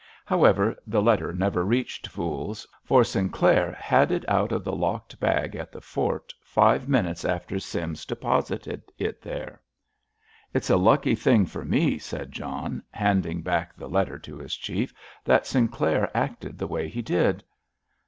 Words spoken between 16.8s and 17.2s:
he